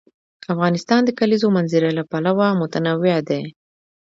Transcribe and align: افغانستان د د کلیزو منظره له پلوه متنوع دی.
افغانستان 0.53 1.01
د 1.03 1.05
د 1.07 1.15
کلیزو 1.19 1.47
منظره 1.57 1.89
له 1.97 2.03
پلوه 2.11 2.47
متنوع 2.61 3.17
دی. 3.29 3.41